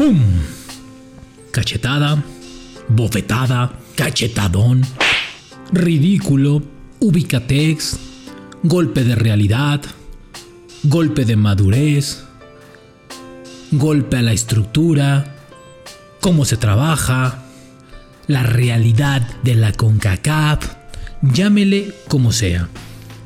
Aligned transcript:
¡Pum! 0.00 0.18
Cachetada, 1.50 2.24
bofetada, 2.88 3.70
cachetadón, 3.96 4.80
ridículo, 5.72 6.62
ubicatex, 7.00 7.98
golpe 8.62 9.04
de 9.04 9.14
realidad, 9.14 9.82
golpe 10.84 11.26
de 11.26 11.36
madurez, 11.36 12.24
golpe 13.72 14.16
a 14.16 14.22
la 14.22 14.32
estructura, 14.32 15.36
cómo 16.22 16.46
se 16.46 16.56
trabaja, 16.56 17.42
la 18.26 18.42
realidad 18.42 19.28
de 19.42 19.54
la 19.54 19.74
CONCACAF, 19.74 20.76
llámele 21.20 21.92
como 22.08 22.32
sea. 22.32 22.70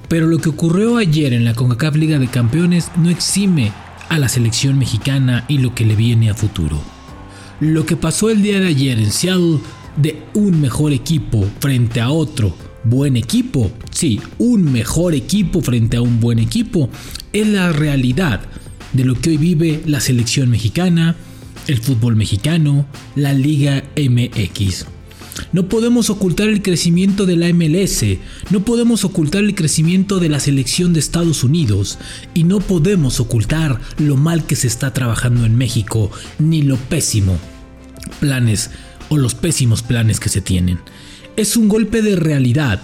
Pero 0.09 0.27
lo 0.27 0.39
que 0.39 0.49
ocurrió 0.49 0.97
ayer 0.97 1.35
en 1.35 1.45
la 1.45 1.55
CONCACAF 1.55 1.95
Liga 1.95 2.19
de 2.19 2.27
Campeones 2.27 2.91
no 2.97 3.11
exime 3.11 3.73
a 4.09 4.19
la 4.19 4.29
selección 4.29 4.79
mexicana 4.79 5.45
y 5.49 5.59
lo 5.59 5.75
que 5.75 5.85
le 5.85 5.97
viene 5.97 6.31
a 6.31 6.35
futuro. 6.35 6.81
Lo 7.61 7.87
que 7.87 7.97
pasó 7.97 8.31
el 8.31 8.43
día 8.43 8.61
de 8.61 8.69
ayer 8.69 8.99
en 8.99 9.11
Seattle 9.11 9.59
de 9.97 10.23
un 10.35 10.61
mejor 10.61 10.93
equipo 10.93 11.45
frente 11.61 12.01
a 12.01 12.11
otro 12.11 12.55
buen 12.85 13.17
equipo, 13.17 13.71
sí, 13.91 14.21
un 14.39 14.71
mejor 14.71 15.15
equipo 15.15 15.61
frente 15.63 15.97
a 15.97 16.03
un 16.03 16.21
buen 16.21 16.39
equipo, 16.39 16.91
es 17.33 17.49
la 17.49 17.73
realidad 17.73 18.43
de 18.93 19.05
lo 19.05 19.15
que 19.15 19.31
hoy 19.31 19.37
vive 19.37 19.83
la 19.87 20.01
selección 20.01 20.51
mexicana, 20.51 21.17
el 21.67 21.79
fútbol 21.79 22.17
mexicano, 22.17 22.87
la 23.17 23.33
Liga 23.33 23.85
MX. 23.97 24.94
No 25.53 25.69
podemos 25.69 26.11
ocultar 26.11 26.49
el 26.49 26.63
crecimiento 26.63 27.27
de 27.27 27.37
la 27.37 27.53
MLS, 27.53 28.05
no 28.51 28.65
podemos 28.65 29.05
ocultar 29.05 29.43
el 29.43 29.55
crecimiento 29.55 30.21
de 30.21 30.29
la 30.29 30.41
selección 30.41 30.93
de 30.93 31.01
Estados 31.01 31.45
Unidos 31.45 31.99
y 32.35 32.45
no 32.45 32.61
podemos 32.61 33.21
ocultar 33.21 33.81
lo 33.99 34.17
mal 34.17 34.47
que 34.47 34.57
se 34.57 34.67
está 34.67 34.93
trabajando 34.93 35.45
en 35.45 35.57
México, 35.57 36.11
ni 36.39 36.63
lo 36.63 36.77
pésimo 36.77 37.39
planes 38.21 38.71
o 39.09 39.17
los 39.17 39.35
pésimos 39.35 39.83
planes 39.83 40.21
que 40.21 40.29
se 40.29 40.41
tienen. 40.41 40.79
Es 41.37 41.57
un 41.57 41.69
golpe 41.69 42.03
de 42.03 42.17
realidad, 42.17 42.81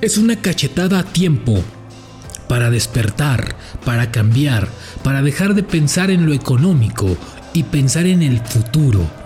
es 0.00 0.18
una 0.18 0.36
cachetada 0.36 1.00
a 1.00 1.04
tiempo 1.04 1.62
para 2.48 2.70
despertar, 2.70 3.56
para 3.84 4.10
cambiar, 4.10 4.68
para 5.02 5.22
dejar 5.22 5.54
de 5.54 5.62
pensar 5.62 6.10
en 6.10 6.26
lo 6.26 6.32
económico 6.32 7.16
y 7.52 7.64
pensar 7.64 8.06
en 8.06 8.22
el 8.22 8.40
futuro. 8.40 9.17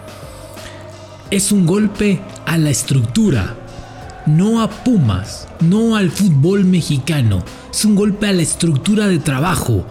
Es 1.32 1.50
un 1.50 1.64
golpe 1.64 2.20
a 2.44 2.58
la 2.58 2.68
estructura, 2.68 3.56
no 4.26 4.60
a 4.60 4.68
Pumas, 4.68 5.48
no 5.60 5.96
al 5.96 6.10
fútbol 6.10 6.66
mexicano, 6.66 7.42
es 7.72 7.86
un 7.86 7.94
golpe 7.94 8.26
a 8.26 8.34
la 8.34 8.42
estructura 8.42 9.06
de 9.06 9.18
trabajo 9.18 9.86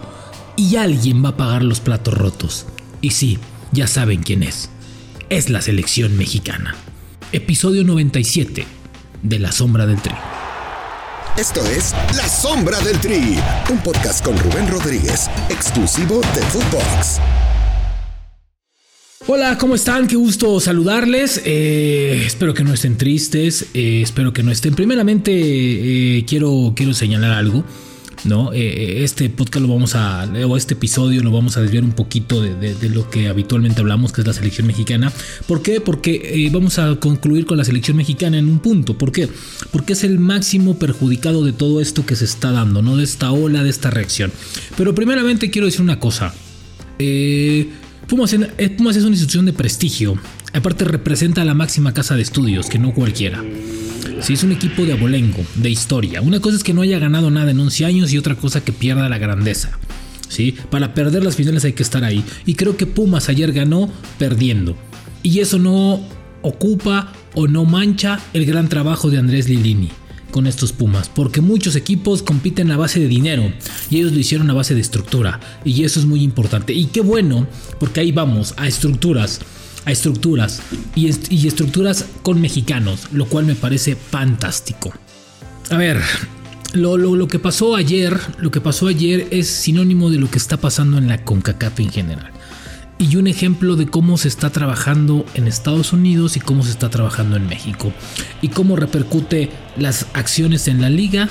y 0.54 0.76
alguien 0.76 1.24
va 1.24 1.30
a 1.30 1.36
pagar 1.36 1.64
los 1.64 1.80
platos 1.80 2.14
rotos. 2.14 2.66
Y 3.00 3.10
sí, 3.10 3.40
ya 3.72 3.88
saben 3.88 4.22
quién 4.22 4.44
es. 4.44 4.70
Es 5.30 5.50
la 5.50 5.60
selección 5.62 6.16
mexicana. 6.16 6.76
Episodio 7.32 7.82
97 7.82 8.64
de 9.24 9.38
La 9.40 9.50
Sombra 9.50 9.84
del 9.84 10.00
Tri. 10.00 10.14
Esto 11.36 11.60
es 11.66 11.92
La 12.14 12.28
Sombra 12.28 12.78
del 12.82 13.00
Tri, 13.00 13.36
un 13.68 13.78
podcast 13.78 14.24
con 14.24 14.38
Rubén 14.38 14.68
Rodríguez, 14.68 15.28
exclusivo 15.50 16.20
de 16.20 16.42
Footbox. 16.42 17.18
Hola, 19.34 19.56
¿cómo 19.56 19.74
están? 19.74 20.08
Qué 20.08 20.16
gusto 20.16 20.60
saludarles. 20.60 21.40
Eh, 21.46 22.22
espero 22.26 22.52
que 22.52 22.64
no 22.64 22.74
estén 22.74 22.98
tristes. 22.98 23.64
eh, 23.72 24.02
espero 24.02 24.34
que 24.34 24.42
no 24.42 24.50
estén. 24.50 24.74
Primeramente, 24.74 25.32
eh, 25.32 26.26
quiero, 26.26 26.74
quiero 26.76 26.92
señalar 26.92 27.30
algo. 27.30 27.64
¿no? 28.24 28.52
Este 28.52 29.30
podcast 29.30 29.66
lo 29.66 29.72
vamos 29.72 29.94
a, 29.94 30.30
o 30.46 30.56
este 30.58 30.74
episodio 30.74 31.22
lo 31.22 31.30
vamos 31.30 31.56
a 31.56 31.62
desviar 31.62 31.82
un 31.82 31.92
poquito 31.92 32.42
de, 32.42 32.88
lo 32.90 33.08
que 33.08 33.28
habitualmente 33.28 33.80
hablamos, 33.80 34.12
que 34.12 34.20
es 34.20 34.26
la 34.26 34.34
selección 34.34 34.66
mexicana. 34.66 35.10
¿Por 35.46 35.62
qué? 35.62 35.80
Porque 35.80 36.50
vamos 36.52 36.78
a 36.78 36.94
concluir 36.96 37.46
con 37.46 37.56
la 37.56 37.64
selección 37.64 37.96
mexicana 37.96 38.36
en 38.36 38.50
un 38.50 38.58
punto. 38.58 38.98
¿Por 38.98 39.12
qué? 39.12 39.30
Porque 39.70 39.94
es 39.94 40.04
el 40.04 40.18
máximo 40.18 40.78
perjudicado 40.78 41.42
de 41.42 41.54
todo 41.54 41.80
esto 41.80 42.04
que 42.04 42.16
se 42.16 42.26
está 42.26 42.52
dando, 42.52 42.82
¿no? 42.82 42.98
De 42.98 43.04
esta 43.04 43.32
ola, 43.32 43.64
de 43.64 43.70
esta 43.70 43.88
reacción. 43.88 44.30
Pero 44.76 44.94
primeramente 44.94 45.50
quiero 45.50 45.64
decir 45.64 45.80
una 45.80 45.98
cosa. 45.98 46.34
Eh, 46.98 47.70
Eh, 48.12 48.68
Pumas 48.76 48.96
es 48.96 49.04
una 49.04 49.12
institución 49.12 49.46
de 49.46 49.54
prestigio. 49.54 50.18
Aparte 50.52 50.84
representa 50.84 51.40
a 51.40 51.44
la 51.46 51.54
máxima 51.54 51.94
casa 51.94 52.14
de 52.14 52.20
estudios, 52.20 52.68
que 52.68 52.78
no 52.78 52.92
cualquiera. 52.92 53.42
Sí, 54.20 54.34
es 54.34 54.42
un 54.42 54.52
equipo 54.52 54.84
de 54.84 54.92
abolengo, 54.92 55.42
de 55.54 55.70
historia. 55.70 56.20
Una 56.20 56.38
cosa 56.38 56.56
es 56.58 56.62
que 56.62 56.74
no 56.74 56.82
haya 56.82 56.98
ganado 56.98 57.30
nada 57.30 57.52
en 57.52 57.60
11 57.60 57.86
años 57.86 58.12
y 58.12 58.18
otra 58.18 58.34
cosa 58.34 58.62
que 58.62 58.70
pierda 58.70 59.08
la 59.08 59.16
grandeza. 59.16 59.78
¿Sí? 60.28 60.54
Para 60.70 60.92
perder 60.92 61.24
las 61.24 61.36
finales 61.36 61.64
hay 61.64 61.72
que 61.72 61.82
estar 61.82 62.04
ahí. 62.04 62.22
Y 62.44 62.54
creo 62.54 62.76
que 62.76 62.86
Pumas 62.86 63.30
ayer 63.30 63.50
ganó 63.50 63.90
perdiendo. 64.18 64.76
Y 65.22 65.38
eso 65.38 65.58
no 65.58 66.06
ocupa 66.42 67.14
o 67.32 67.48
no 67.48 67.64
mancha 67.64 68.20
el 68.34 68.44
gran 68.44 68.68
trabajo 68.68 69.10
de 69.10 69.18
Andrés 69.18 69.48
Lilini 69.48 69.88
con 70.32 70.48
estos 70.48 70.72
Pumas, 70.72 71.08
porque 71.08 71.40
muchos 71.40 71.76
equipos 71.76 72.24
compiten 72.24 72.72
a 72.72 72.76
base 72.76 72.98
de 72.98 73.06
dinero 73.06 73.52
y 73.90 73.98
ellos 73.98 74.10
lo 74.12 74.18
hicieron 74.18 74.50
a 74.50 74.54
base 74.54 74.74
de 74.74 74.80
estructura 74.80 75.38
y 75.64 75.84
eso 75.84 76.00
es 76.00 76.06
muy 76.06 76.22
importante. 76.24 76.72
Y 76.72 76.86
qué 76.86 77.00
bueno, 77.02 77.46
porque 77.78 78.00
ahí 78.00 78.10
vamos 78.10 78.54
a 78.56 78.66
estructuras 78.66 79.38
a 79.84 79.90
estructuras 79.92 80.62
y, 80.94 81.08
est- 81.08 81.30
y 81.32 81.46
estructuras 81.48 82.06
con 82.22 82.40
mexicanos, 82.40 83.08
lo 83.12 83.26
cual 83.26 83.46
me 83.46 83.54
parece 83.56 83.96
fantástico. 83.96 84.92
A 85.70 85.76
ver, 85.76 86.00
lo, 86.72 86.96
lo- 86.96 87.16
lo 87.16 87.26
que 87.28 87.38
pasó 87.40 87.74
ayer, 87.74 88.16
lo 88.38 88.50
que 88.52 88.60
pasó 88.60 88.86
ayer 88.86 89.26
es 89.32 89.48
sinónimo 89.48 90.08
de 90.10 90.18
lo 90.18 90.30
que 90.30 90.38
está 90.38 90.56
pasando 90.56 90.98
en 90.98 91.08
la 91.08 91.24
CONCACAF 91.24 91.80
en 91.80 91.90
general. 91.90 92.30
Y 93.10 93.16
un 93.16 93.26
ejemplo 93.26 93.74
de 93.74 93.86
cómo 93.86 94.16
se 94.16 94.28
está 94.28 94.50
trabajando 94.50 95.26
en 95.34 95.48
Estados 95.48 95.92
Unidos 95.92 96.36
y 96.36 96.40
cómo 96.40 96.62
se 96.62 96.70
está 96.70 96.88
trabajando 96.88 97.36
en 97.36 97.48
México. 97.48 97.92
Y 98.42 98.48
cómo 98.48 98.76
repercute 98.76 99.50
las 99.76 100.06
acciones 100.14 100.68
en 100.68 100.80
la 100.80 100.88
liga, 100.88 101.28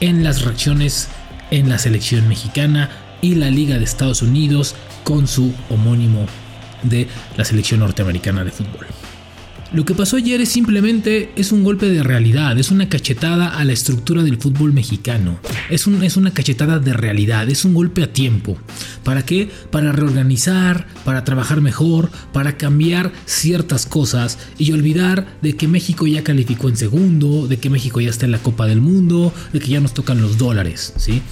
en 0.00 0.24
las 0.24 0.40
reacciones 0.42 1.08
en 1.50 1.68
la 1.68 1.78
selección 1.78 2.26
mexicana 2.28 2.88
y 3.20 3.34
la 3.34 3.50
liga 3.50 3.78
de 3.78 3.84
Estados 3.84 4.22
Unidos 4.22 4.74
con 5.04 5.28
su 5.28 5.52
homónimo 5.68 6.26
de 6.82 7.08
la 7.36 7.44
selección 7.44 7.80
norteamericana 7.80 8.42
de 8.42 8.50
fútbol. 8.50 8.86
Lo 9.72 9.86
que 9.86 9.94
pasó 9.94 10.16
ayer 10.16 10.38
es 10.42 10.50
simplemente 10.50 11.30
es 11.34 11.50
un 11.50 11.64
golpe 11.64 11.86
de 11.88 12.02
realidad, 12.02 12.58
es 12.58 12.70
una 12.70 12.90
cachetada 12.90 13.48
a 13.56 13.64
la 13.64 13.72
estructura 13.72 14.22
del 14.22 14.36
fútbol 14.36 14.72
mexicano. 14.74 15.38
Es, 15.70 15.86
un- 15.86 16.02
es 16.02 16.18
una 16.18 16.30
cachetada 16.32 16.78
de 16.78 16.92
realidad, 16.92 17.48
es 17.48 17.64
un 17.64 17.72
golpe 17.72 18.02
a 18.02 18.12
tiempo. 18.12 18.58
¿Para 19.04 19.24
qué? 19.24 19.50
Para 19.70 19.92
reorganizar, 19.92 20.86
para 21.04 21.24
trabajar 21.24 21.60
mejor, 21.60 22.10
para 22.32 22.56
cambiar 22.56 23.12
ciertas 23.26 23.86
cosas 23.86 24.38
y 24.58 24.72
olvidar 24.72 25.26
de 25.42 25.56
que 25.56 25.68
México 25.68 26.06
ya 26.06 26.22
calificó 26.22 26.68
en 26.68 26.76
segundo, 26.76 27.46
de 27.48 27.58
que 27.58 27.70
México 27.70 28.00
ya 28.00 28.10
está 28.10 28.26
en 28.26 28.32
la 28.32 28.38
Copa 28.38 28.66
del 28.66 28.80
Mundo, 28.80 29.32
de 29.52 29.60
que 29.60 29.68
ya 29.68 29.80
nos 29.80 29.94
tocan 29.94 30.20
los 30.20 30.38
dólares, 30.38 30.92
¿sí? 30.96 31.22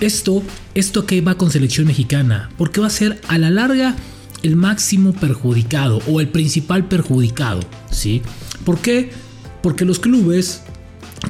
Esto, 0.00 0.42
esto 0.74 1.06
que 1.06 1.20
va 1.20 1.36
con 1.36 1.50
selección 1.50 1.86
mexicana, 1.86 2.50
porque 2.58 2.80
va 2.80 2.88
a 2.88 2.90
ser 2.90 3.20
a 3.28 3.38
la 3.38 3.50
larga 3.50 3.96
el 4.42 4.56
máximo 4.56 5.12
perjudicado 5.12 6.00
o 6.08 6.20
el 6.20 6.28
principal 6.28 6.88
perjudicado, 6.88 7.60
¿sí? 7.90 8.22
¿Por 8.64 8.78
qué? 8.78 9.10
Porque 9.62 9.84
los 9.84 10.00
clubes 10.00 10.62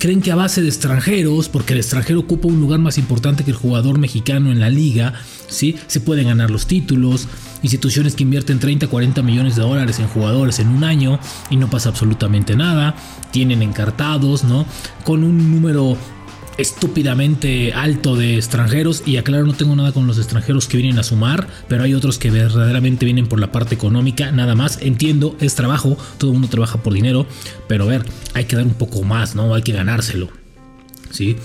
creen 0.02 0.20
que 0.20 0.32
a 0.32 0.34
base 0.34 0.60
de 0.62 0.66
extranjeros, 0.66 1.48
porque 1.48 1.74
el 1.74 1.78
extranjero 1.78 2.18
ocupa 2.18 2.48
un 2.48 2.58
lugar 2.58 2.80
más 2.80 2.98
importante 2.98 3.44
que 3.44 3.52
el 3.52 3.56
jugador 3.56 4.00
mexicano 4.00 4.50
en 4.50 4.58
la 4.58 4.68
liga, 4.68 5.12
¿sí? 5.46 5.76
Se 5.86 6.00
pueden 6.00 6.26
ganar 6.26 6.50
los 6.50 6.66
títulos, 6.66 7.28
instituciones 7.62 8.16
que 8.16 8.24
invierten 8.24 8.58
30, 8.58 8.88
40 8.88 9.22
millones 9.22 9.54
de 9.54 9.62
dólares 9.62 10.00
en 10.00 10.08
jugadores 10.08 10.58
en 10.58 10.70
un 10.70 10.82
año 10.82 11.20
y 11.50 11.56
no 11.56 11.70
pasa 11.70 11.90
absolutamente 11.90 12.56
nada, 12.56 12.96
tienen 13.30 13.62
encartados, 13.62 14.42
¿no? 14.42 14.66
Con 15.04 15.22
un 15.22 15.52
número 15.52 15.96
estúpidamente 16.62 17.72
alto 17.72 18.14
de 18.16 18.36
extranjeros 18.36 19.02
y 19.04 19.16
aclaro 19.16 19.44
no 19.44 19.52
tengo 19.52 19.74
nada 19.74 19.92
con 19.92 20.06
los 20.06 20.16
extranjeros 20.18 20.68
que 20.68 20.76
vienen 20.76 20.98
a 20.98 21.02
sumar 21.02 21.48
pero 21.68 21.82
hay 21.82 21.92
otros 21.92 22.18
que 22.18 22.30
verdaderamente 22.30 23.04
vienen 23.04 23.26
por 23.26 23.40
la 23.40 23.50
parte 23.50 23.74
económica 23.74 24.30
nada 24.30 24.54
más. 24.54 24.78
Entiendo 24.80 25.36
es 25.40 25.56
trabajo 25.56 25.98
todo 26.18 26.30
el 26.30 26.34
mundo 26.34 26.48
trabaja 26.48 26.82
por 26.82 26.92
dinero 26.94 27.26
pero 27.66 27.84
a 27.84 27.88
ver 27.88 28.04
hay 28.34 28.44
que 28.44 28.56
dar 28.56 28.64
un 28.64 28.74
poco 28.74 29.02
más 29.02 29.34
no 29.34 29.54
hay 29.54 29.62
que 29.62 29.72
ganárselo 29.72 30.28
sí 31.10 31.36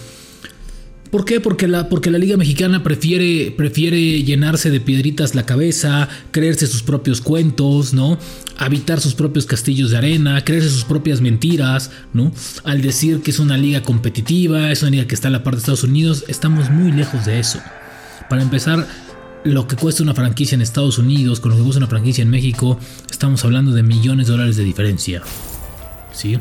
¿Por 1.18 1.26
qué? 1.26 1.40
Porque 1.40 1.68
la, 1.68 1.90
porque 1.90 2.12
la 2.12 2.20
Liga 2.20 2.38
Mexicana 2.38 2.84
prefiere, 2.84 3.50
prefiere 3.50 4.22
llenarse 4.22 4.70
de 4.70 4.80
piedritas 4.80 5.34
la 5.34 5.48
cabeza, 5.48 6.10
creerse 6.30 6.68
sus 6.68 6.84
propios 6.84 7.22
cuentos, 7.22 7.92
¿no? 7.92 8.20
Habitar 8.60 9.02
sus 9.02 9.16
propios 9.16 9.48
castillos 9.48 9.90
de 9.90 9.98
arena, 9.98 10.46
creerse 10.46 10.70
sus 10.70 10.86
propias 10.86 11.20
mentiras, 11.20 11.90
¿no? 12.14 12.32
Al 12.66 12.84
decir 12.84 13.22
que 13.24 13.32
es 13.32 13.40
una 13.40 13.58
liga 13.58 13.82
competitiva, 13.82 14.72
es 14.72 14.84
una 14.84 14.92
liga 14.92 15.08
que 15.08 15.16
está 15.16 15.30
a 15.30 15.32
la 15.32 15.42
parte 15.42 15.56
de 15.56 15.62
Estados 15.62 15.84
Unidos, 15.84 16.24
estamos 16.28 16.70
muy 16.70 16.92
lejos 16.92 17.26
de 17.26 17.40
eso. 17.40 17.60
Para 18.30 18.44
empezar, 18.44 18.88
lo 19.44 19.68
que 19.68 19.76
cuesta 19.76 20.04
una 20.04 20.14
franquicia 20.14 20.54
en 20.54 20.62
Estados 20.62 21.00
Unidos 21.00 21.40
con 21.40 21.50
lo 21.50 21.58
que 21.58 21.64
cuesta 21.64 21.80
una 21.80 21.88
franquicia 21.88 22.22
en 22.22 22.30
México, 22.30 22.78
estamos 23.10 23.44
hablando 23.44 23.72
de 23.72 23.82
millones 23.82 24.28
de 24.28 24.34
dólares 24.34 24.56
de 24.56 24.64
diferencia. 24.64 25.24
¿sí? 26.12 26.38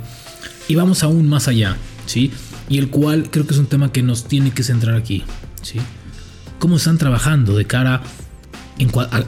Y 0.68 0.74
vamos 0.74 1.02
aún 1.02 1.26
más 1.30 1.48
allá, 1.48 1.78
¿sí? 2.04 2.30
Y 2.68 2.78
el 2.78 2.90
cual 2.90 3.30
creo 3.30 3.46
que 3.46 3.54
es 3.54 3.60
un 3.60 3.66
tema 3.66 3.92
que 3.92 4.02
nos 4.02 4.24
tiene 4.24 4.50
que 4.50 4.62
centrar 4.62 4.96
aquí, 4.96 5.24
¿sí? 5.62 5.78
¿Cómo 6.58 6.76
están 6.76 6.98
trabajando 6.98 7.56
de 7.56 7.66
cara 7.66 8.02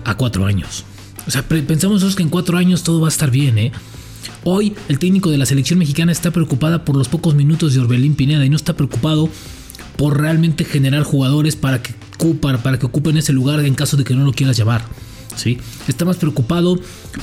a, 0.04 0.14
cuatro 0.16 0.46
años? 0.46 0.84
O 1.26 1.30
sea, 1.30 1.42
pensamos 1.42 2.16
que 2.16 2.22
en 2.22 2.30
cuatro 2.30 2.58
años 2.58 2.82
todo 2.82 3.00
va 3.00 3.08
a 3.08 3.10
estar 3.10 3.30
bien, 3.30 3.58
¿eh? 3.58 3.72
Hoy 4.44 4.74
el 4.88 4.98
técnico 4.98 5.30
de 5.30 5.38
la 5.38 5.46
selección 5.46 5.78
mexicana 5.78 6.10
está 6.10 6.30
preocupada 6.30 6.84
por 6.84 6.96
los 6.96 7.08
pocos 7.08 7.34
minutos 7.34 7.74
de 7.74 7.80
Orbelín 7.80 8.14
Pineda 8.14 8.44
y 8.44 8.50
no 8.50 8.56
está 8.56 8.74
preocupado 8.74 9.28
por 9.96 10.20
realmente 10.20 10.64
generar 10.64 11.02
jugadores 11.02 11.56
para 11.56 11.82
que, 11.82 11.92
para 12.40 12.78
que 12.78 12.86
ocupen 12.86 13.16
ese 13.16 13.32
lugar 13.32 13.60
en 13.60 13.74
caso 13.74 13.96
de 13.96 14.04
que 14.04 14.14
no 14.14 14.24
lo 14.24 14.32
quieras 14.32 14.56
llevar. 14.56 14.84
¿Sí? 15.38 15.58
Está 15.86 16.04
más 16.04 16.16
preocupado 16.16 16.78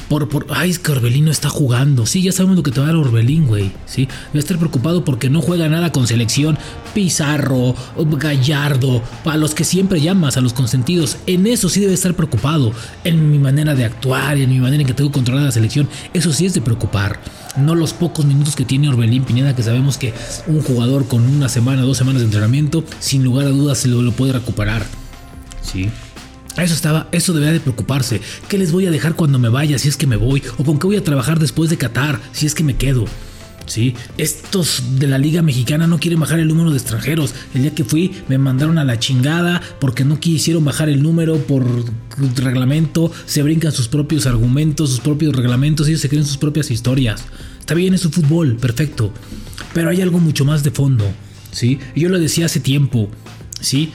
por, 0.10 0.30
por, 0.30 0.48
ay, 0.50 0.72
es 0.72 0.80
que 0.80 0.92
Orbelín 0.92 1.26
no 1.26 1.32
está 1.32 1.50
jugando. 1.50 2.06
Sí, 2.06 2.24
ya 2.24 2.32
sabemos 2.32 2.58
lo 2.58 2.64
que 2.64 2.72
te 2.72 2.80
va 2.80 2.88
a 2.88 2.90
dar 2.90 2.96
Orbelín, 2.96 3.46
güey, 3.46 3.72
¿sí? 3.86 4.08
Debe 4.28 4.40
estar 4.40 4.58
preocupado 4.58 5.04
porque 5.04 5.30
no 5.30 5.42
juega 5.42 5.68
nada 5.70 5.92
con 5.92 6.08
selección. 6.08 6.58
Pizarro, 6.94 7.76
Gallardo, 7.98 9.04
a 9.26 9.38
los 9.38 9.54
que 9.54 9.64
siempre 9.64 10.02
llamas, 10.02 10.38
a 10.38 10.42
los 10.42 10.54
consentidos. 10.54 11.18
En 11.28 11.46
eso 11.46 11.70
sí 11.70 11.80
debe 11.82 11.94
estar 11.94 12.16
preocupado. 12.16 12.72
En 13.04 13.32
mi 13.32 13.38
manera 13.38 13.76
de 13.76 13.86
actuar, 13.86 14.38
en 14.38 14.50
mi 14.50 14.60
manera 14.60 14.82
en 14.82 14.88
que 14.88 14.94
tengo 14.94 15.12
controlada 15.12 15.48
la 15.48 15.52
selección. 15.52 15.90
Eso 16.14 16.32
sí 16.32 16.46
es 16.46 16.54
de 16.54 16.62
preocupar. 16.62 17.20
No 17.58 17.76
los 17.76 17.94
pocos 17.94 18.26
minutos 18.26 18.56
que 18.56 18.66
tiene 18.66 18.90
Orbelín 18.90 19.24
Pineda, 19.24 19.56
que 19.56 19.64
sabemos 19.64 19.98
que 19.98 20.14
un 20.48 20.62
jugador 20.62 21.08
con 21.08 21.24
una 21.24 21.50
semana, 21.50 21.84
dos 21.84 21.98
semanas 21.98 22.22
de 22.22 22.26
entrenamiento, 22.26 22.84
sin 23.00 23.24
lugar 23.24 23.48
a 23.48 23.50
dudas 23.50 23.78
se 23.78 23.88
lo, 23.88 24.02
lo 24.02 24.12
puede 24.12 24.34
recuperar. 24.34 24.86
Sí. 25.62 25.90
Eso 26.58 26.74
estaba, 26.74 27.10
eso 27.12 27.34
debería 27.34 27.54
de 27.54 27.60
preocuparse. 27.60 28.22
¿Qué 28.48 28.58
les 28.58 28.72
voy 28.72 28.86
a 28.86 28.92
dejar 28.92 29.16
cuando 29.16 29.40
me 29.40 29.50
vaya 29.50 29.78
si 29.78 29.90
es 29.90 29.98
que 29.98 30.08
me 30.08 30.16
voy? 30.16 30.42
¿O 30.58 30.64
con 30.64 30.80
qué 30.80 30.88
voy 30.88 30.96
a 30.98 31.04
trabajar 31.04 31.40
después 31.40 31.70
de 31.70 31.78
Qatar 31.78 32.22
si 32.32 32.46
es 32.46 32.56
que 32.56 32.64
me 32.64 32.78
quedo? 32.78 33.06
Sí, 33.66 33.96
estos 34.18 34.84
de 35.00 35.08
la 35.08 35.18
Liga 35.18 35.42
Mexicana 35.42 35.88
no 35.88 36.00
quieren 36.00 36.20
bajar 36.20 36.40
el 36.40 36.48
número 36.48 36.70
de 36.70 36.78
extranjeros. 36.78 37.34
El 37.54 37.64
día 37.64 37.74
que 37.74 37.84
fui 37.84 38.14
me 38.30 38.38
mandaron 38.38 38.78
a 38.78 38.84
la 38.84 39.00
chingada 39.00 39.62
porque 39.80 40.06
no 40.06 40.20
quisieron 40.20 40.64
bajar 40.64 40.88
el 40.88 41.02
número 41.02 41.38
por 41.40 41.66
reglamento. 42.36 43.12
Se 43.26 43.42
brincan 43.42 43.72
sus 43.72 43.88
propios 43.88 44.28
argumentos, 44.28 44.92
sus 44.92 45.00
propios 45.00 45.36
reglamentos, 45.36 45.88
ellos 45.88 46.02
se 46.02 46.10
creen 46.10 46.26
sus 46.26 46.38
propias 46.38 46.70
historias. 46.70 47.26
Está 47.60 47.74
bien, 47.74 47.96
es 47.96 48.02
su 48.02 48.12
fútbol, 48.12 48.56
perfecto. 48.58 49.12
Pero 49.74 49.90
hay 49.90 50.02
algo 50.02 50.20
mucho 50.20 50.46
más 50.46 50.64
de 50.64 50.70
fondo. 50.70 51.12
¿sí? 51.52 51.80
Yo 51.96 52.10
lo 52.10 52.20
decía 52.20 52.46
hace 52.46 52.60
tiempo. 52.60 53.10
¿sí? 53.60 53.92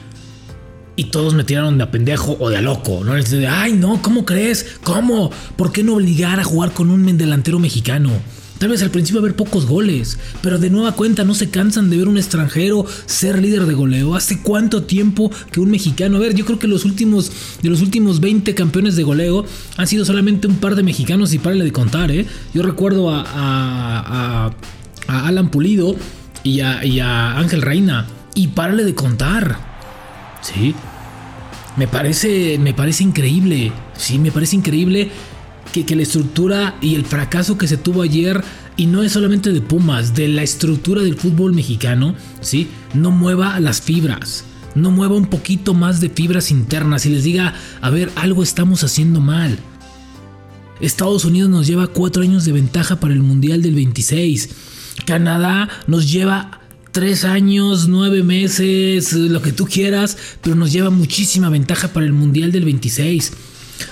Y 1.00 1.04
todos 1.04 1.32
me 1.32 1.44
tiraron 1.44 1.78
de 1.78 1.84
a 1.84 1.90
pendejo 1.90 2.36
o 2.40 2.50
de 2.50 2.58
a 2.58 2.60
loco, 2.60 3.02
¿no? 3.02 3.14
De, 3.14 3.48
Ay, 3.48 3.72
no, 3.72 4.02
¿cómo 4.02 4.26
crees? 4.26 4.66
¿Cómo? 4.82 5.30
¿Por 5.56 5.72
qué 5.72 5.82
no 5.82 5.94
obligar 5.94 6.38
a 6.38 6.44
jugar 6.44 6.72
con 6.72 6.90
un 6.90 7.16
delantero 7.16 7.58
mexicano? 7.58 8.10
Tal 8.58 8.68
vez 8.68 8.82
al 8.82 8.90
principio 8.90 9.20
haber 9.20 9.34
pocos 9.34 9.64
goles, 9.64 10.18
pero 10.42 10.58
de 10.58 10.68
nueva 10.68 10.92
cuenta 10.92 11.24
no 11.24 11.34
se 11.34 11.48
cansan 11.48 11.88
de 11.88 11.96
ver 11.96 12.06
un 12.06 12.18
extranjero 12.18 12.84
ser 13.06 13.40
líder 13.40 13.64
de 13.64 13.72
goleo. 13.72 14.14
¿Hace 14.14 14.42
cuánto 14.42 14.82
tiempo 14.82 15.30
que 15.50 15.60
un 15.60 15.70
mexicano? 15.70 16.18
A 16.18 16.20
ver, 16.20 16.34
yo 16.34 16.44
creo 16.44 16.58
que 16.58 16.68
los 16.68 16.84
últimos 16.84 17.32
de 17.62 17.70
los 17.70 17.80
últimos 17.80 18.20
20 18.20 18.54
campeones 18.54 18.94
de 18.94 19.02
goleo 19.02 19.46
han 19.78 19.86
sido 19.86 20.04
solamente 20.04 20.48
un 20.48 20.56
par 20.56 20.74
de 20.74 20.82
mexicanos 20.82 21.32
y 21.32 21.38
párale 21.38 21.64
de 21.64 21.72
contar, 21.72 22.10
¿eh? 22.10 22.26
Yo 22.52 22.62
recuerdo 22.62 23.08
a, 23.08 23.24
a, 23.26 24.52
Alan 25.06 25.50
Pulido 25.50 25.96
y 26.44 26.60
a, 26.60 26.84
y 26.84 27.00
a 27.00 27.38
Ángel 27.38 27.62
Reina 27.62 28.06
y 28.34 28.48
párale 28.48 28.84
de 28.84 28.94
contar. 28.94 29.69
Sí, 30.42 30.74
me 31.76 31.86
parece, 31.86 32.58
me 32.58 32.74
parece 32.74 33.04
increíble. 33.04 33.72
Sí, 33.96 34.18
me 34.18 34.32
parece 34.32 34.56
increíble 34.56 35.10
que, 35.72 35.84
que, 35.84 35.96
la 35.96 36.02
estructura 36.02 36.76
y 36.80 36.94
el 36.94 37.04
fracaso 37.04 37.58
que 37.58 37.68
se 37.68 37.76
tuvo 37.76 38.02
ayer, 38.02 38.42
y 38.76 38.86
no 38.86 39.02
es 39.02 39.12
solamente 39.12 39.52
de 39.52 39.60
Pumas, 39.60 40.14
de 40.14 40.28
la 40.28 40.42
estructura 40.42 41.02
del 41.02 41.16
fútbol 41.16 41.52
mexicano, 41.52 42.14
¿sí? 42.40 42.68
no 42.94 43.10
mueva 43.10 43.58
las 43.60 43.80
fibras. 43.80 44.44
No 44.74 44.90
mueva 44.90 45.16
un 45.16 45.26
poquito 45.26 45.74
más 45.74 46.00
de 46.00 46.10
fibras 46.10 46.50
internas 46.50 47.04
y 47.04 47.10
les 47.10 47.24
diga, 47.24 47.54
a 47.80 47.90
ver, 47.90 48.10
algo 48.14 48.42
estamos 48.42 48.84
haciendo 48.84 49.20
mal. 49.20 49.58
Estados 50.80 51.24
Unidos 51.24 51.50
nos 51.50 51.66
lleva 51.66 51.88
cuatro 51.88 52.22
años 52.22 52.44
de 52.44 52.52
ventaja 52.52 53.00
para 53.00 53.12
el 53.12 53.22
Mundial 53.22 53.62
del 53.62 53.74
26. 53.74 54.48
Canadá 55.04 55.68
nos 55.86 56.10
lleva 56.10 56.59
tres 56.92 57.24
años, 57.24 57.88
nueve 57.88 58.22
meses, 58.22 59.12
lo 59.12 59.42
que 59.42 59.52
tú 59.52 59.66
quieras, 59.66 60.16
pero 60.42 60.56
nos 60.56 60.72
lleva 60.72 60.90
muchísima 60.90 61.48
ventaja 61.48 61.88
para 61.88 62.06
el 62.06 62.12
Mundial 62.12 62.52
del 62.52 62.64
26. 62.64 63.32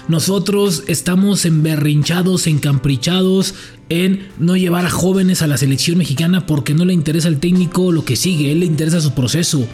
Nosotros 0.09 0.85
estamos 0.87 1.45
emberrinchados, 1.45 2.47
encamprichados 2.47 3.55
en 3.89 4.29
no 4.39 4.56
llevar 4.56 4.85
a 4.87 4.91
jóvenes 4.91 5.43
a 5.43 5.47
la 5.47 5.56
selección 5.56 5.99
mexicana 5.99 6.47
porque 6.47 6.75
no 6.75 6.85
le 6.85 6.93
interesa 6.93 7.29
al 7.29 7.41
técnico 7.41 7.93
lo 7.93 8.05
que 8.05 8.17
sigue, 8.17 8.53
él 8.53 8.61
le 8.61 8.67
interesa 8.67 9.00
su 9.00 9.12
proceso. 9.12 9.67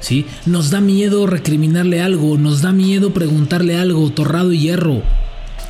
¿sí? 0.00 0.26
Nos 0.44 0.70
da 0.70 0.80
miedo 0.80 1.26
recriminarle 1.26 2.02
algo, 2.02 2.36
nos 2.36 2.60
da 2.60 2.72
miedo 2.72 3.14
preguntarle 3.14 3.76
algo, 3.76 4.10
torrado 4.10 4.52
y 4.52 4.60
hierro. 4.60 5.02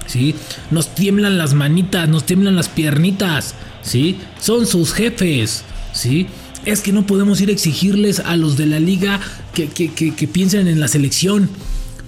¿sí? 0.06 0.34
Nos 0.70 0.94
tiemblan 0.94 1.38
las 1.38 1.54
manitas, 1.54 2.08
nos 2.08 2.24
tiemblan 2.24 2.56
las 2.56 2.68
piernitas. 2.68 3.54
¿sí? 3.82 4.18
Son 4.40 4.66
sus 4.66 4.92
jefes. 4.92 5.64
¿sí? 5.92 6.26
Es 6.64 6.80
que 6.80 6.92
no 6.92 7.06
podemos 7.06 7.40
ir 7.40 7.48
a 7.48 7.52
exigirles 7.52 8.20
a 8.20 8.36
los 8.36 8.56
de 8.56 8.66
la 8.66 8.80
liga 8.80 9.20
que, 9.54 10.28
piensen 10.32 10.66
en 10.66 10.80
la 10.80 10.88
selección. 10.88 11.48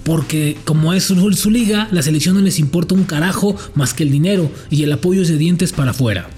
Porque 0.05 0.57
como 0.65 0.93
es 0.93 1.05
su, 1.05 1.51
liga, 1.51 1.89
la 1.91 2.01
selección 2.01 2.37
no 2.37 2.41
les 2.41 2.61
importa 2.61 2.95
un 2.95 3.05
carajo 3.05 3.57
más 3.75 3.93
que 3.93 4.05
el 4.05 4.13
dinero 4.13 4.53
y 4.71 4.85
el 4.85 4.93
apoyo 4.93 5.25
de 5.25 5.37
dientes 5.37 5.73
para 5.73 5.91
afuera. 5.91 6.29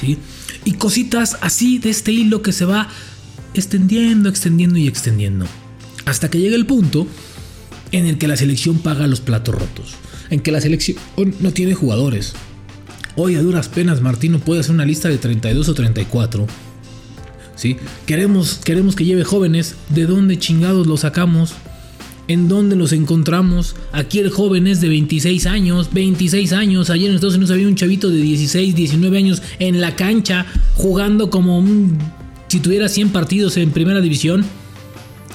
¿Sí? 0.00 0.16
Y 0.64 0.72
cositas 0.72 1.36
así 1.42 1.78
de 1.78 1.90
este 1.90 2.12
hilo 2.12 2.40
que 2.40 2.52
se 2.52 2.64
va 2.64 2.88
extendiendo, 3.52 4.30
extendiendo 4.30 4.78
y 4.78 4.88
extendiendo. 4.88 5.46
Hasta 6.06 6.30
que 6.30 6.38
llega 6.38 6.56
el 6.56 6.64
punto 6.64 7.06
en 7.92 8.06
el 8.06 8.16
que 8.16 8.28
la 8.28 8.38
selección 8.38 8.78
paga 8.78 9.06
los 9.06 9.20
platos 9.20 9.54
rotos. 9.54 9.94
En 10.30 10.40
que 10.40 10.50
la 10.50 10.62
selección 10.62 10.96
no 11.40 11.52
tiene 11.52 11.74
jugadores. 11.74 12.32
Hoy 13.16 13.34
a 13.34 13.42
duras 13.42 13.68
penas 13.68 14.00
Martino 14.00 14.38
puede 14.38 14.60
hacer 14.60 14.74
una 14.74 14.86
lista 14.86 15.08
de 15.08 15.18
32 15.18 15.68
o 15.68 15.74
34 15.74 16.46
Queremos, 18.06 18.60
queremos 18.64 18.94
que 18.94 19.04
lleve 19.04 19.24
jóvenes. 19.24 19.74
¿De 19.88 20.06
dónde 20.06 20.38
chingados 20.38 20.86
los 20.86 21.00
sacamos? 21.00 21.54
¿En 22.28 22.46
dónde 22.46 22.76
los 22.76 22.92
encontramos? 22.92 23.74
Aquí 23.90 24.18
el 24.18 24.30
joven 24.30 24.66
es 24.66 24.80
de 24.80 24.88
26 24.88 25.46
años, 25.46 25.88
26 25.92 26.52
años. 26.52 26.90
Ayer 26.90 27.08
en 27.08 27.16
Estados 27.16 27.34
Unidos 27.34 27.52
había 27.52 27.66
un 27.66 27.74
chavito 27.74 28.10
de 28.10 28.20
16, 28.20 28.74
19 28.74 29.18
años 29.18 29.42
en 29.58 29.80
la 29.80 29.96
cancha 29.96 30.46
jugando 30.74 31.30
como 31.30 31.64
si 32.48 32.60
tuviera 32.60 32.88
100 32.88 33.10
partidos 33.10 33.56
en 33.56 33.70
primera 33.70 34.00
división. 34.00 34.44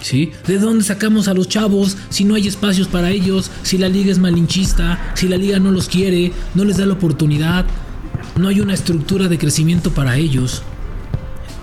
¿Sí? 0.01 0.31
¿De 0.47 0.59
dónde 0.59 0.83
sacamos 0.83 1.29
a 1.29 1.33
los 1.33 1.47
chavos 1.47 1.97
si 2.09 2.25
no 2.25 2.35
hay 2.35 2.47
espacios 2.47 2.87
para 2.87 3.09
ellos? 3.09 3.49
Si 3.63 3.77
la 3.77 3.87
liga 3.87 4.11
es 4.11 4.19
malinchista, 4.19 5.13
si 5.15 5.29
la 5.29 5.37
liga 5.37 5.59
no 5.59 5.71
los 5.71 5.87
quiere, 5.87 6.33
no 6.55 6.65
les 6.65 6.77
da 6.77 6.85
la 6.85 6.93
oportunidad, 6.93 7.65
no 8.37 8.49
hay 8.49 8.59
una 8.59 8.73
estructura 8.73 9.29
de 9.29 9.37
crecimiento 9.37 9.91
para 9.91 10.17
ellos. 10.17 10.61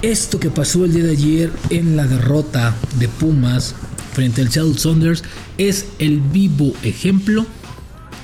Esto 0.02 0.40
que 0.40 0.48
pasó 0.48 0.86
el 0.86 0.94
día 0.94 1.04
de 1.04 1.10
ayer 1.10 1.52
en 1.68 1.94
la 1.94 2.06
derrota 2.06 2.74
de 2.98 3.06
Pumas 3.06 3.74
frente 4.14 4.40
al 4.40 4.50
Seattle 4.50 4.78
Saunders 4.78 5.22
es 5.58 5.88
el 5.98 6.20
vivo 6.20 6.72
ejemplo 6.82 7.44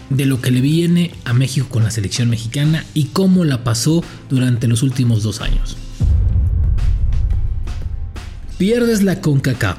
de 0.08 0.24
lo 0.24 0.40
que 0.40 0.50
le 0.50 0.62
viene 0.62 1.12
a 1.26 1.34
México 1.34 1.66
con 1.68 1.84
la 1.84 1.90
selección 1.90 2.30
mexicana 2.30 2.86
y 2.94 3.06
cómo 3.06 3.44
la 3.44 3.62
pasó 3.62 4.02
durante 4.30 4.68
los 4.68 4.82
últimos 4.82 5.22
dos 5.22 5.42
años. 5.42 5.76
Pierdes 8.56 9.02
la 9.02 9.20
CONCACAF, 9.20 9.76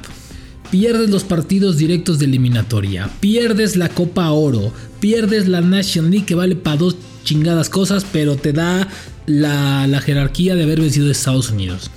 pierdes 0.70 1.10
los 1.10 1.24
partidos 1.24 1.78
directos 1.78 2.20
de 2.20 2.26
eliminatoria, 2.26 3.10
pierdes 3.18 3.74
la 3.74 3.88
Copa 3.88 4.30
Oro, 4.30 4.72
pierdes 5.00 5.48
la 5.48 5.60
National 5.60 6.10
League 6.10 6.26
que 6.26 6.34
vale 6.34 6.56
para 6.56 6.76
dos 6.76 6.96
chingadas 7.24 7.68
cosas, 7.68 8.06
pero 8.10 8.36
te 8.36 8.52
da 8.52 8.88
la, 9.26 10.00
jerarquía 10.00 10.54
de 10.54 10.64
haber 10.64 10.80
vencido 10.80 11.08
a 11.08 11.12
Estados 11.12 11.50
Unidos. 11.50 11.90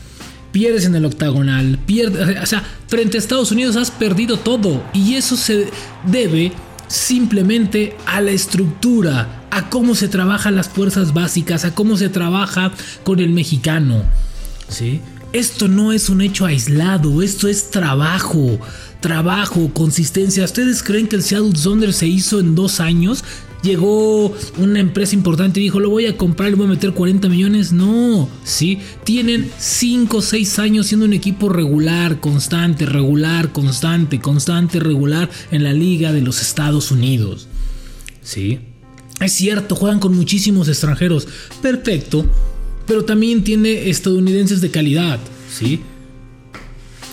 Pierdes 0.51 0.85
en 0.85 0.95
el 0.95 1.05
octagonal, 1.05 1.79
pierdes, 1.85 2.41
o 2.41 2.45
sea, 2.45 2.63
frente 2.87 3.17
a 3.17 3.19
Estados 3.19 3.51
Unidos 3.51 3.77
has 3.77 3.89
perdido 3.89 4.37
todo 4.37 4.83
y 4.93 5.13
eso 5.13 5.37
se 5.37 5.69
debe 6.05 6.51
simplemente 6.87 7.95
a 8.05 8.19
la 8.19 8.31
estructura, 8.31 9.45
a 9.49 9.69
cómo 9.69 9.95
se 9.95 10.09
trabajan 10.09 10.55
las 10.55 10.67
fuerzas 10.67 11.13
básicas, 11.13 11.63
a 11.63 11.73
cómo 11.73 11.95
se 11.95 12.09
trabaja 12.09 12.73
con 13.03 13.19
el 13.19 13.29
mexicano. 13.29 14.03
¿sí? 14.67 14.99
Esto 15.31 15.69
no 15.69 15.93
es 15.93 16.09
un 16.09 16.21
hecho 16.21 16.45
aislado, 16.45 17.21
esto 17.21 17.47
es 17.47 17.71
trabajo, 17.71 18.59
trabajo, 19.01 19.71
consistencia. 19.73 20.45
¿Ustedes 20.45 20.81
creen 20.81 21.07
que 21.07 21.17
el 21.17 21.23
Seattle 21.23 21.53
Thunder 21.53 21.91
se 21.91 22.07
hizo 22.07 22.39
en 22.39 22.55
dos 22.55 22.79
años? 22.79 23.23
llegó 23.61 24.33
una 24.57 24.79
empresa 24.79 25.15
importante 25.15 25.59
y 25.59 25.63
dijo, 25.63 25.79
lo 25.79 25.89
voy 25.89 26.07
a 26.07 26.17
comprar, 26.17 26.49
le 26.49 26.55
voy 26.55 26.65
a 26.65 26.69
meter 26.69 26.93
40 26.93 27.29
millones. 27.29 27.71
No, 27.71 28.29
sí, 28.43 28.79
tienen 29.03 29.49
5 29.57 30.17
o 30.17 30.21
6 30.21 30.59
años 30.59 30.87
siendo 30.87 31.05
un 31.05 31.13
equipo 31.13 31.49
regular, 31.49 32.19
constante, 32.19 32.85
regular, 32.85 33.51
constante, 33.51 34.19
constante, 34.19 34.79
regular 34.79 35.29
en 35.51 35.63
la 35.63 35.73
liga 35.73 36.11
de 36.11 36.21
los 36.21 36.41
Estados 36.41 36.91
Unidos. 36.91 37.47
Sí, 38.23 38.59
es 39.19 39.33
cierto, 39.33 39.75
juegan 39.75 39.99
con 39.99 40.15
muchísimos 40.15 40.67
extranjeros, 40.67 41.27
perfecto, 41.61 42.25
pero 42.87 43.05
también 43.05 43.43
tiene 43.43 43.89
estadounidenses 43.89 44.61
de 44.61 44.71
calidad, 44.71 45.19
¿sí? 45.51 45.81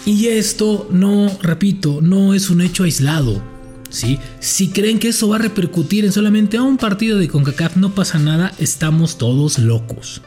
Y 0.07 0.27
esto 0.27 0.89
no, 0.91 1.31
repito, 1.43 2.01
no 2.01 2.35
es 2.35 2.51
un 2.51 2.61
hecho 2.61 2.85
aislado. 2.85 3.43
¿sí? 3.91 4.19
Si 4.41 4.69
creen 4.69 4.99
que 4.99 5.09
eso 5.09 5.29
va 5.29 5.37
a 5.37 5.41
repercutir 5.41 6.05
en 6.05 6.13
solamente 6.13 6.57
a 6.57 6.63
un 6.63 6.77
partido 6.77 7.19
de 7.19 7.29
CONCACAF, 7.29 7.77
no 7.77 7.95
pasa 7.95 8.19
nada, 8.19 8.53
estamos 8.59 9.19
todos 9.19 9.59
locos. 9.59 10.23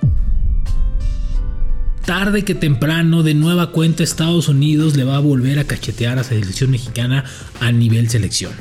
Tarde 2.05 2.43
que 2.43 2.55
temprano, 2.55 3.23
de 3.23 3.35
nueva 3.35 3.71
cuenta, 3.71 4.03
Estados 4.03 4.47
Unidos 4.47 4.95
le 4.97 5.03
va 5.03 5.17
a 5.17 5.19
volver 5.19 5.59
a 5.59 5.65
cachetear 5.65 6.13
a 6.13 6.15
la 6.17 6.23
selección 6.23 6.71
mexicana 6.71 7.25
a 7.59 7.71
nivel 7.71 8.09
selección. 8.09 8.53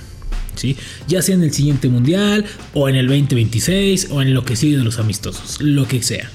¿Sí? 0.57 0.77
Ya 1.09 1.23
sea 1.23 1.37
en 1.37 1.43
el 1.43 1.55
siguiente 1.55 1.89
mundial, 1.89 2.45
o 2.75 2.89
en 2.89 2.97
el 2.97 3.07
2026, 3.07 4.09
o 4.11 4.21
en 4.21 4.35
lo 4.35 4.45
que 4.45 4.57
sigue 4.57 4.77
de 4.77 4.85
los 4.85 4.99
amistosos, 4.99 5.61
lo 5.61 5.89
que 5.89 6.03
sea. 6.03 6.31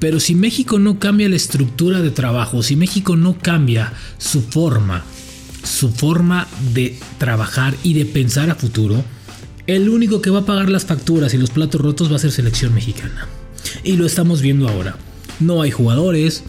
Pero 0.00 0.18
si 0.18 0.34
México 0.34 0.78
no 0.78 0.98
cambia 0.98 1.28
la 1.28 1.36
estructura 1.36 2.00
de 2.00 2.10
trabajo, 2.10 2.62
si 2.62 2.74
México 2.74 3.16
no 3.16 3.38
cambia 3.38 3.92
su 4.18 4.42
forma 4.42 5.04
su 5.64 5.90
forma 5.90 6.48
de 6.72 6.98
trabajar 7.18 7.74
y 7.82 7.94
de 7.94 8.06
pensar 8.06 8.50
a 8.50 8.54
futuro, 8.54 9.04
el 9.66 9.88
único 9.88 10.20
que 10.20 10.30
va 10.30 10.40
a 10.40 10.46
pagar 10.46 10.68
las 10.70 10.84
facturas 10.84 11.34
y 11.34 11.38
los 11.38 11.50
platos 11.50 11.80
rotos 11.80 12.10
va 12.10 12.16
a 12.16 12.20
ser 12.20 12.32
selección 12.32 12.74
mexicana. 12.74 13.28
Y 13.84 13.96
lo 13.96 14.06
estamos 14.06 14.40
viendo 14.40 14.68
ahora. 14.68 14.96
No 15.38 15.62
hay 15.62 15.70
jugadores. 15.70 16.42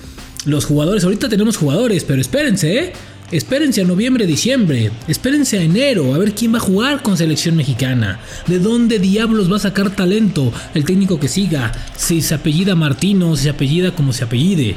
Los 0.46 0.66
jugadores, 0.66 1.04
ahorita 1.04 1.30
tenemos 1.30 1.58
jugadores, 1.58 2.04
pero 2.04 2.20
espérense, 2.20 2.80
¿eh? 2.80 2.94
Espérense 3.32 3.82
a 3.82 3.86
noviembre, 3.86 4.28
diciembre. 4.28 4.92
Espérense 5.08 5.58
a 5.58 5.64
enero, 5.64 6.14
a 6.14 6.18
ver 6.18 6.36
quién 6.36 6.54
va 6.54 6.58
a 6.58 6.62
jugar 6.62 7.02
con 7.02 7.16
selección 7.16 7.56
mexicana. 7.56 8.20
¿De 8.46 8.60
dónde 8.60 9.00
diablos 9.00 9.50
va 9.50 9.56
a 9.56 9.60
sacar 9.60 9.96
talento 9.96 10.52
el 10.74 10.84
técnico 10.84 11.18
que 11.18 11.30
siga? 11.30 11.72
Si 11.96 12.22
se 12.22 12.36
apellida 12.36 12.76
Martino, 12.76 13.36
si 13.38 13.44
se 13.44 13.50
apellida 13.50 13.96
como 13.96 14.12
se 14.12 14.26
apellide. 14.26 14.76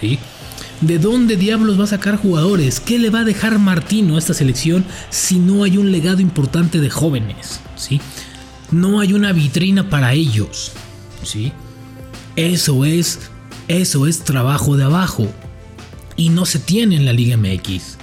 ¿Sí? 0.00 0.18
¿De 0.80 0.98
dónde 0.98 1.36
diablos 1.36 1.78
va 1.78 1.84
a 1.84 1.88
sacar 1.88 2.16
jugadores? 2.16 2.80
¿Qué 2.80 2.98
le 2.98 3.10
va 3.10 3.20
a 3.20 3.24
dejar 3.24 3.58
Martino 3.58 4.16
a 4.16 4.18
esta 4.18 4.32
selección 4.32 4.86
si 5.10 5.38
no 5.38 5.62
hay 5.62 5.76
un 5.76 5.92
legado 5.92 6.20
importante 6.20 6.80
de 6.80 6.88
jóvenes? 6.88 7.60
¿Sí? 7.76 8.00
No 8.70 9.00
hay 9.00 9.12
una 9.12 9.32
vitrina 9.32 9.90
para 9.90 10.14
ellos. 10.14 10.72
¿Sí? 11.22 11.52
Eso 12.36 12.86
es 12.86 13.18
eso 13.66 14.06
es 14.06 14.20
trabajo 14.20 14.78
de 14.78 14.84
abajo 14.84 15.28
y 16.18 16.28
no 16.28 16.44
se 16.44 16.58
tiene 16.58 16.96
en 16.96 17.06
la 17.06 17.14
Liga 17.14 17.38
MX. 17.38 17.96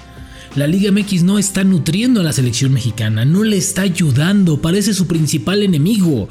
La 0.55 0.65
Liga 0.65 0.91
MX 0.91 1.21
no 1.21 1.37
está 1.37 1.63
nutriendo 1.63 2.21
a 2.21 2.23
la 2.23 2.33
selección 2.33 2.73
mexicana, 2.73 3.25
no 3.25 3.43
le 3.43 3.57
está 3.57 3.83
ayudando, 3.83 4.59
parece 4.61 4.95
su 4.95 5.05
principal 5.05 5.61
enemigo. 5.61 6.27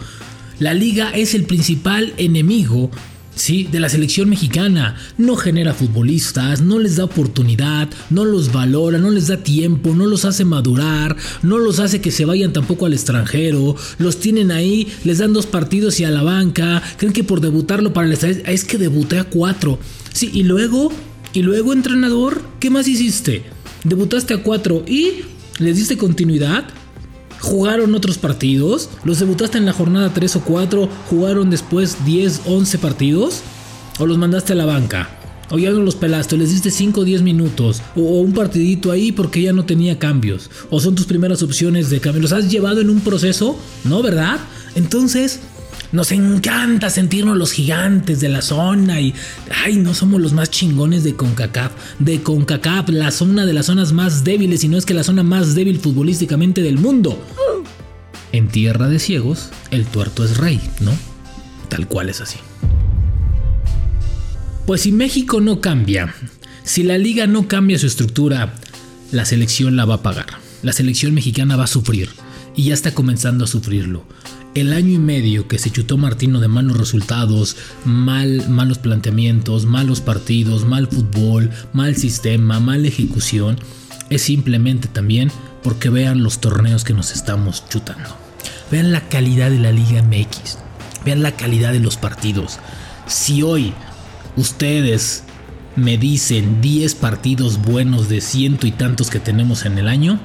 La 0.58 0.72
liga 0.72 1.10
es 1.10 1.34
el 1.34 1.44
principal 1.44 2.14
enemigo 2.16 2.90
¿sí? 3.34 3.68
de 3.70 3.80
la 3.80 3.88
selección 3.88 4.28
mexicana. 4.28 4.96
No 5.18 5.36
genera 5.36 5.74
futbolistas, 5.74 6.60
no 6.60 6.78
les 6.78 6.96
da 6.96 7.04
oportunidad, 7.04 7.88
no 8.10 8.24
los 8.24 8.52
valora, 8.52 8.98
no 8.98 9.10
les 9.10 9.28
da 9.28 9.38
tiempo, 9.38 9.94
no 9.94 10.06
los 10.06 10.24
hace 10.24 10.44
madurar, 10.44 11.16
no 11.42 11.58
los 11.58 11.80
hace 11.80 12.00
que 12.00 12.10
se 12.10 12.24
vayan 12.24 12.52
tampoco 12.52 12.86
al 12.86 12.92
extranjero, 12.92 13.76
los 13.98 14.20
tienen 14.20 14.50
ahí, 14.50 14.88
les 15.04 15.18
dan 15.18 15.32
dos 15.32 15.46
partidos 15.46 16.00
y 16.00 16.04
a 16.04 16.10
la 16.10 16.22
banca, 16.22 16.82
creen 16.96 17.12
que 17.12 17.24
por 17.24 17.40
debutarlo 17.40 17.92
para 17.92 18.06
el 18.06 18.12
estadio, 18.12 18.42
es 18.46 18.64
que 18.64 18.78
debuté 18.78 19.18
a 19.18 19.24
cuatro. 19.24 19.78
Sí, 20.12 20.30
y 20.32 20.44
luego, 20.44 20.92
y 21.34 21.42
luego 21.42 21.72
entrenador, 21.72 22.40
¿qué 22.60 22.70
más 22.70 22.86
hiciste? 22.86 23.42
Debutaste 23.82 24.34
a 24.34 24.42
cuatro 24.42 24.84
y 24.86 25.24
les 25.58 25.76
diste 25.76 25.98
continuidad. 25.98 26.64
Jugaron 27.40 27.94
otros 27.94 28.16
partidos, 28.16 28.88
los 29.02 29.18
debutaste 29.18 29.58
en 29.58 29.66
la 29.66 29.74
jornada 29.74 30.14
3 30.14 30.36
o 30.36 30.40
4, 30.40 30.88
jugaron 31.10 31.50
después 31.50 32.06
10, 32.06 32.42
11 32.46 32.78
partidos, 32.78 33.42
o 33.98 34.06
los 34.06 34.16
mandaste 34.16 34.54
a 34.54 34.56
la 34.56 34.64
banca, 34.64 35.10
o 35.50 35.58
ya 35.58 35.70
no 35.70 35.80
los 35.80 35.96
pelaste, 35.96 36.38
les 36.38 36.50
diste 36.50 36.70
5 36.70 37.02
o 37.02 37.04
10 37.04 37.20
minutos, 37.20 37.82
o, 37.96 38.20
un 38.20 38.32
partidito 38.32 38.90
ahí 38.90 39.12
porque 39.12 39.42
ya 39.42 39.52
no 39.52 39.66
tenía 39.66 39.98
cambios, 39.98 40.50
o 40.70 40.80
son 40.80 40.94
tus 40.94 41.04
primeras 41.04 41.42
opciones 41.42 41.90
de 41.90 42.00
cambio, 42.00 42.22
los 42.22 42.32
has 42.32 42.50
llevado 42.50 42.80
en 42.80 42.88
un 42.88 43.00
proceso, 43.00 43.58
¿no? 43.84 44.00
¿Verdad? 44.02 44.38
Entonces, 44.74 45.40
nos 45.94 46.10
encanta 46.10 46.90
sentirnos 46.90 47.36
los 47.36 47.52
gigantes 47.52 48.18
de 48.20 48.28
la 48.28 48.42
zona 48.42 49.00
y, 49.00 49.14
ay, 49.64 49.76
no 49.76 49.94
somos 49.94 50.20
los 50.20 50.32
más 50.32 50.50
chingones 50.50 51.04
de 51.04 51.14
CONCACAF. 51.14 51.70
De 52.00 52.20
CONCACAF, 52.20 52.88
la 52.88 53.12
zona 53.12 53.46
de 53.46 53.52
las 53.52 53.66
zonas 53.66 53.92
más 53.92 54.24
débiles 54.24 54.64
y 54.64 54.68
no 54.68 54.76
es 54.76 54.86
que 54.86 54.92
la 54.92 55.04
zona 55.04 55.22
más 55.22 55.54
débil 55.54 55.78
futbolísticamente 55.78 56.62
del 56.62 56.78
mundo. 56.78 57.24
En 58.32 58.48
tierra 58.48 58.88
de 58.88 58.98
ciegos, 58.98 59.50
el 59.70 59.86
tuerto 59.86 60.24
es 60.24 60.36
rey, 60.36 60.60
¿no? 60.80 60.90
Tal 61.68 61.86
cual 61.86 62.08
es 62.08 62.20
así. 62.20 62.38
Pues 64.66 64.80
si 64.80 64.90
México 64.90 65.40
no 65.40 65.60
cambia, 65.60 66.12
si 66.64 66.82
la 66.82 66.98
liga 66.98 67.28
no 67.28 67.46
cambia 67.46 67.78
su 67.78 67.86
estructura, 67.86 68.52
la 69.12 69.24
selección 69.24 69.76
la 69.76 69.84
va 69.84 69.94
a 69.94 70.02
pagar. 70.02 70.26
La 70.64 70.72
selección 70.72 71.14
mexicana 71.14 71.54
va 71.54 71.64
a 71.64 71.68
sufrir 71.68 72.08
y 72.56 72.64
ya 72.64 72.74
está 72.74 72.92
comenzando 72.94 73.44
a 73.44 73.46
sufrirlo 73.46 74.04
el 74.54 74.72
año 74.72 74.92
y 74.92 74.98
medio 74.98 75.48
que 75.48 75.58
se 75.58 75.70
chutó 75.70 75.96
Martino 75.96 76.40
de 76.40 76.48
malos 76.48 76.76
resultados, 76.76 77.56
mal, 77.84 78.48
malos 78.48 78.78
planteamientos, 78.78 79.66
malos 79.66 80.00
partidos, 80.00 80.64
mal 80.64 80.86
fútbol, 80.86 81.50
mal 81.72 81.96
sistema, 81.96 82.60
mala 82.60 82.86
ejecución, 82.86 83.58
es 84.10 84.22
simplemente 84.22 84.86
también 84.88 85.30
porque 85.62 85.90
vean 85.90 86.22
los 86.22 86.40
torneos 86.40 86.84
que 86.84 86.94
nos 86.94 87.12
estamos 87.12 87.68
chutando. 87.68 88.08
Vean 88.70 88.92
la 88.92 89.08
calidad 89.08 89.50
de 89.50 89.58
la 89.58 89.72
Liga 89.72 90.02
MX. 90.02 90.58
Vean 91.04 91.22
la 91.22 91.32
calidad 91.32 91.72
de 91.72 91.80
los 91.80 91.96
partidos. 91.96 92.58
Si 93.06 93.42
hoy 93.42 93.74
ustedes 94.36 95.24
me 95.76 95.98
dicen 95.98 96.60
10 96.60 96.94
partidos 96.94 97.60
buenos 97.60 98.08
de 98.08 98.20
ciento 98.20 98.66
y 98.66 98.72
tantos 98.72 99.10
que 99.10 99.18
tenemos 99.18 99.64
en 99.64 99.78
el 99.78 99.88
año, 99.88 100.20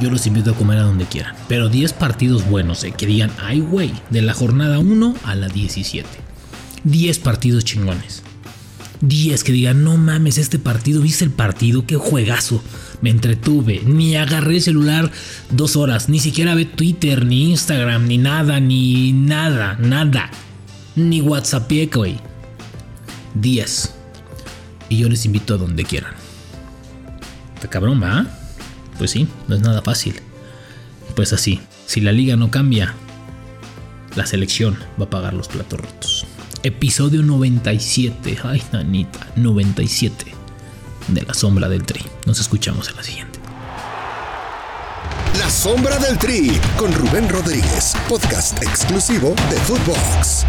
yo 0.00 0.10
los 0.10 0.26
invito 0.26 0.50
a 0.50 0.54
comer 0.54 0.78
a 0.78 0.82
donde 0.82 1.06
quieran. 1.06 1.34
Pero 1.48 1.68
10 1.68 1.92
partidos 1.92 2.48
buenos, 2.48 2.84
eh, 2.84 2.92
que 2.96 3.06
digan, 3.06 3.30
ay 3.40 3.60
güey, 3.60 3.92
de 4.10 4.22
la 4.22 4.34
jornada 4.34 4.78
1 4.78 5.14
a 5.24 5.34
la 5.34 5.48
17. 5.48 6.08
10 6.84 7.18
partidos 7.18 7.64
chingones. 7.64 8.22
10 9.00 9.42
que 9.42 9.52
digan, 9.52 9.82
no 9.82 9.96
mames, 9.96 10.38
este 10.38 10.58
partido, 10.58 11.02
viste 11.02 11.24
el 11.24 11.30
partido, 11.30 11.86
qué 11.86 11.96
juegazo. 11.96 12.62
Me 13.00 13.10
entretuve, 13.10 13.82
ni 13.84 14.16
agarré 14.16 14.56
el 14.56 14.62
celular 14.62 15.10
dos 15.50 15.74
horas, 15.74 16.08
ni 16.08 16.20
siquiera 16.20 16.54
ve 16.54 16.66
Twitter, 16.66 17.26
ni 17.26 17.50
Instagram, 17.50 18.06
ni 18.06 18.18
nada, 18.18 18.60
ni 18.60 19.12
nada, 19.12 19.76
nada. 19.80 20.30
Ni 20.94 21.20
WhatsApp, 21.20 21.70
güey. 21.92 22.18
10. 23.34 23.94
Y 24.88 24.98
yo 24.98 25.08
les 25.08 25.24
invito 25.24 25.54
a 25.54 25.58
donde 25.58 25.84
quieran. 25.84 26.12
Está 27.56 27.68
cabrón, 27.68 28.00
¿va? 28.02 28.41
Pues 28.98 29.10
sí, 29.10 29.28
no 29.48 29.54
es 29.54 29.62
nada 29.62 29.82
fácil. 29.82 30.20
Pues 31.16 31.32
así, 31.32 31.60
si 31.86 32.00
la 32.00 32.12
liga 32.12 32.36
no 32.36 32.50
cambia, 32.50 32.94
la 34.16 34.26
selección 34.26 34.78
va 35.00 35.06
a 35.06 35.10
pagar 35.10 35.34
los 35.34 35.48
platos 35.48 35.80
rotos. 35.80 36.26
Episodio 36.62 37.22
97, 37.22 38.38
ay 38.44 38.62
nanita, 38.72 39.26
97 39.36 40.26
de 41.08 41.22
La 41.22 41.34
Sombra 41.34 41.68
del 41.68 41.84
Tri. 41.84 42.02
Nos 42.26 42.40
escuchamos 42.40 42.88
en 42.88 42.96
la 42.96 43.02
siguiente. 43.02 43.40
La 45.38 45.50
Sombra 45.50 45.98
del 45.98 46.18
Tri 46.18 46.52
con 46.76 46.92
Rubén 46.92 47.28
Rodríguez, 47.28 47.94
podcast 48.08 48.62
exclusivo 48.62 49.34
de 49.50 49.56
Footbox. 49.56 50.46